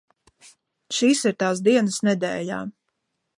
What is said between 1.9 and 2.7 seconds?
nedēļā.